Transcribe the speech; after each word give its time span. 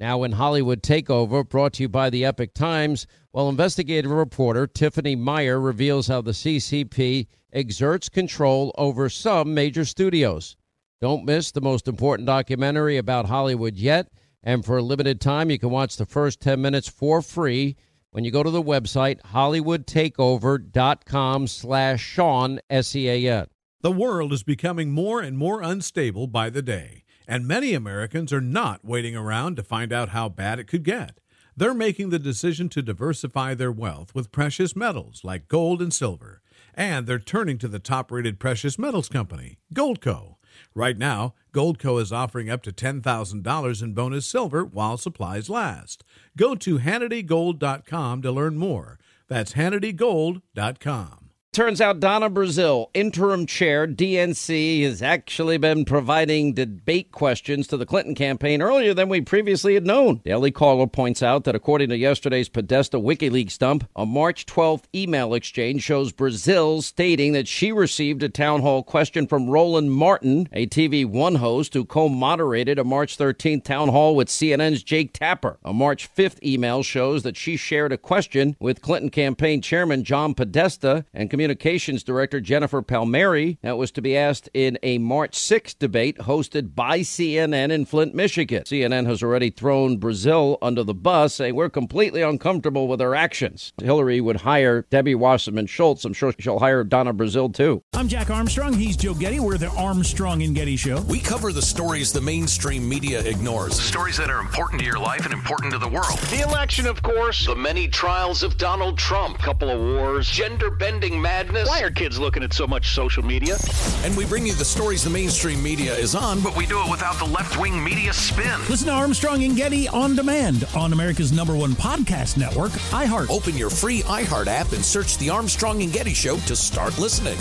Now, 0.00 0.24
in 0.24 0.32
Hollywood 0.32 0.82
Takeover, 0.82 1.48
brought 1.48 1.74
to 1.74 1.84
you 1.84 1.88
by 1.88 2.10
the 2.10 2.24
Epoch 2.24 2.52
Times, 2.52 3.06
well, 3.32 3.48
investigative 3.48 4.10
reporter 4.10 4.66
Tiffany 4.66 5.14
Meyer 5.14 5.60
reveals 5.60 6.08
how 6.08 6.20
the 6.20 6.32
CCP 6.32 7.28
exerts 7.52 8.08
control 8.08 8.74
over 8.76 9.08
some 9.08 9.54
major 9.54 9.84
studios. 9.84 10.56
Don't 11.00 11.24
miss 11.24 11.52
the 11.52 11.60
most 11.60 11.86
important 11.86 12.26
documentary 12.26 12.96
about 12.96 13.26
Hollywood 13.26 13.76
yet. 13.76 14.08
And 14.42 14.64
for 14.64 14.78
a 14.78 14.82
limited 14.82 15.20
time, 15.20 15.50
you 15.50 15.58
can 15.58 15.70
watch 15.70 15.96
the 15.96 16.06
first 16.06 16.40
10 16.40 16.60
minutes 16.60 16.88
for 16.88 17.22
free 17.22 17.76
when 18.10 18.24
you 18.24 18.30
go 18.30 18.42
to 18.42 18.50
the 18.50 18.62
website 18.62 19.20
hollywoodtakeover.com 19.22 21.46
slash 21.46 22.02
Sean, 22.02 22.60
S-E-A-N. 22.68 23.46
The 23.80 23.92
world 23.92 24.32
is 24.32 24.42
becoming 24.42 24.92
more 24.92 25.20
and 25.20 25.36
more 25.36 25.62
unstable 25.62 26.26
by 26.26 26.50
the 26.50 26.62
day, 26.62 27.03
and 27.26 27.46
many 27.46 27.74
Americans 27.74 28.32
are 28.32 28.40
not 28.40 28.84
waiting 28.84 29.16
around 29.16 29.56
to 29.56 29.62
find 29.62 29.92
out 29.92 30.10
how 30.10 30.28
bad 30.28 30.58
it 30.58 30.66
could 30.66 30.82
get. 30.82 31.20
They're 31.56 31.74
making 31.74 32.10
the 32.10 32.18
decision 32.18 32.68
to 32.70 32.82
diversify 32.82 33.54
their 33.54 33.70
wealth 33.70 34.14
with 34.14 34.32
precious 34.32 34.74
metals 34.74 35.22
like 35.22 35.48
gold 35.48 35.80
and 35.80 35.94
silver, 35.94 36.42
and 36.74 37.06
they're 37.06 37.18
turning 37.18 37.58
to 37.58 37.68
the 37.68 37.78
top-rated 37.78 38.40
precious 38.40 38.78
metals 38.78 39.08
company, 39.08 39.58
Goldco. 39.72 40.36
Right 40.74 40.98
now, 40.98 41.34
Goldco 41.52 42.00
is 42.00 42.12
offering 42.12 42.50
up 42.50 42.62
to 42.62 42.72
$10,000 42.72 43.82
in 43.82 43.94
bonus 43.94 44.26
silver 44.26 44.64
while 44.64 44.96
supplies 44.96 45.48
last. 45.48 46.04
Go 46.36 46.54
to 46.56 46.78
HannityGold.com 46.78 48.22
to 48.22 48.32
learn 48.32 48.56
more. 48.56 48.98
That's 49.28 49.52
HannityGold.com. 49.54 51.23
Turns 51.54 51.80
out 51.80 52.00
Donna 52.00 52.28
Brazile, 52.28 52.88
interim 52.94 53.46
chair, 53.46 53.86
DNC, 53.86 54.82
has 54.82 55.00
actually 55.00 55.56
been 55.56 55.84
providing 55.84 56.52
debate 56.52 57.12
questions 57.12 57.68
to 57.68 57.76
the 57.76 57.86
Clinton 57.86 58.16
campaign 58.16 58.60
earlier 58.60 58.92
than 58.92 59.08
we 59.08 59.20
previously 59.20 59.74
had 59.74 59.86
known. 59.86 60.16
Daily 60.24 60.50
Caller 60.50 60.88
points 60.88 61.22
out 61.22 61.44
that 61.44 61.54
according 61.54 61.90
to 61.90 61.96
yesterday's 61.96 62.48
Podesta 62.48 62.98
WikiLeaks 62.98 63.56
dump, 63.56 63.88
a 63.94 64.04
March 64.04 64.46
12th 64.46 64.82
email 64.96 65.32
exchange 65.32 65.84
shows 65.84 66.12
Brazile 66.12 66.82
stating 66.82 67.34
that 67.34 67.46
she 67.46 67.70
received 67.70 68.24
a 68.24 68.28
town 68.28 68.60
hall 68.62 68.82
question 68.82 69.28
from 69.28 69.48
Roland 69.48 69.92
Martin, 69.92 70.48
a 70.52 70.66
TV 70.66 71.06
One 71.06 71.36
host 71.36 71.74
who 71.74 71.84
co 71.84 72.08
moderated 72.08 72.80
a 72.80 72.84
March 72.84 73.16
13th 73.16 73.62
town 73.62 73.90
hall 73.90 74.16
with 74.16 74.26
CNN's 74.26 74.82
Jake 74.82 75.12
Tapper. 75.12 75.60
A 75.64 75.72
March 75.72 76.12
5th 76.12 76.42
email 76.42 76.82
shows 76.82 77.22
that 77.22 77.36
she 77.36 77.56
shared 77.56 77.92
a 77.92 77.96
question 77.96 78.56
with 78.58 78.82
Clinton 78.82 79.10
campaign 79.10 79.62
chairman 79.62 80.02
John 80.02 80.34
Podesta 80.34 81.04
and 81.14 81.30
Communications 81.44 82.02
Director 82.02 82.40
Jennifer 82.40 82.80
Palmieri 82.80 83.58
that 83.60 83.76
was 83.76 83.90
to 83.90 84.00
be 84.00 84.16
asked 84.16 84.48
in 84.54 84.78
a 84.82 84.96
March 84.96 85.36
6th 85.38 85.78
debate 85.78 86.16
hosted 86.20 86.74
by 86.74 87.00
CNN 87.00 87.70
in 87.70 87.84
Flint, 87.84 88.14
Michigan. 88.14 88.62
CNN 88.62 89.04
has 89.04 89.22
already 89.22 89.50
thrown 89.50 90.00
Brazile 90.00 90.56
under 90.62 90.82
the 90.82 90.94
bus, 90.94 91.34
saying 91.34 91.54
we're 91.54 91.68
completely 91.68 92.22
uncomfortable 92.22 92.88
with 92.88 92.98
her 92.98 93.14
actions. 93.14 93.74
Hillary 93.76 94.22
would 94.22 94.36
hire 94.36 94.86
Debbie 94.88 95.14
Wasserman 95.14 95.66
Schultz. 95.66 96.06
I'm 96.06 96.14
sure 96.14 96.32
she'll 96.38 96.60
hire 96.60 96.82
Donna 96.82 97.12
Brazile 97.12 97.52
too. 97.52 97.82
I'm 97.92 98.08
Jack 98.08 98.30
Armstrong. 98.30 98.72
He's 98.72 98.96
Joe 98.96 99.12
Getty. 99.12 99.38
We're 99.38 99.58
the 99.58 99.68
Armstrong 99.68 100.42
and 100.44 100.54
Getty 100.54 100.76
Show. 100.76 101.02
We 101.02 101.20
cover 101.20 101.52
the 101.52 101.60
stories 101.60 102.10
the 102.10 102.22
mainstream 102.22 102.88
media 102.88 103.20
ignores. 103.20 103.78
Stories 103.78 104.16
that 104.16 104.30
are 104.30 104.40
important 104.40 104.80
to 104.80 104.86
your 104.86 104.98
life 104.98 105.26
and 105.26 105.34
important 105.34 105.74
to 105.74 105.78
the 105.78 105.88
world. 105.88 106.18
The 106.30 106.40
election, 106.40 106.86
of 106.86 107.02
course. 107.02 107.44
The 107.44 107.54
many 107.54 107.86
trials 107.86 108.42
of 108.42 108.56
Donald 108.56 108.96
Trump. 108.96 109.36
Couple 109.40 109.68
of 109.68 109.78
wars. 109.78 110.26
Gender 110.30 110.70
bending 110.70 111.20
madness. 111.34 111.68
Why 111.68 111.82
are 111.82 111.90
kids 111.90 112.18
looking 112.18 112.42
at 112.42 112.52
so 112.52 112.66
much 112.66 112.94
social 112.94 113.24
media? 113.24 113.56
And 114.04 114.16
we 114.16 114.24
bring 114.24 114.46
you 114.46 114.54
the 114.54 114.64
stories 114.64 115.02
the 115.02 115.10
mainstream 115.10 115.62
media 115.62 115.92
is 115.94 116.14
on, 116.14 116.40
but 116.40 116.56
we 116.56 116.66
do 116.66 116.80
it 116.80 116.90
without 116.90 117.18
the 117.18 117.24
left 117.24 117.58
wing 117.58 117.82
media 117.82 118.12
spin. 118.12 118.60
Listen 118.68 118.86
to 118.88 118.92
Armstrong 118.92 119.42
and 119.42 119.56
Getty 119.56 119.88
on 119.88 120.14
demand 120.14 120.66
on 120.76 120.92
America's 120.92 121.32
number 121.32 121.56
one 121.56 121.72
podcast 121.72 122.36
network, 122.36 122.70
iHeart. 122.92 123.30
Open 123.30 123.56
your 123.56 123.70
free 123.70 124.02
iHeart 124.02 124.46
app 124.46 124.72
and 124.72 124.84
search 124.84 125.18
The 125.18 125.30
Armstrong 125.30 125.82
and 125.82 125.92
Getty 125.92 126.14
Show 126.14 126.36
to 126.36 126.54
start 126.54 126.98
listening. 126.98 127.38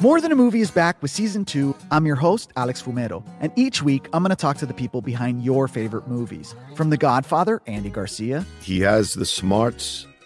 More 0.00 0.20
Than 0.20 0.32
a 0.32 0.36
Movie 0.36 0.60
is 0.60 0.70
back 0.70 1.00
with 1.00 1.12
season 1.12 1.44
two. 1.44 1.76
I'm 1.92 2.06
your 2.06 2.16
host, 2.16 2.52
Alex 2.56 2.82
Fumero, 2.82 3.24
and 3.40 3.52
each 3.54 3.84
week 3.84 4.08
I'm 4.12 4.24
going 4.24 4.30
to 4.30 4.36
talk 4.36 4.56
to 4.58 4.66
the 4.66 4.74
people 4.74 5.00
behind 5.00 5.44
your 5.44 5.68
favorite 5.68 6.08
movies. 6.08 6.56
From 6.74 6.90
The 6.90 6.96
Godfather, 6.96 7.62
Andy 7.66 7.88
Garcia, 7.88 8.44
He 8.60 8.80
has 8.80 9.14
the 9.14 9.26
smarts 9.26 10.08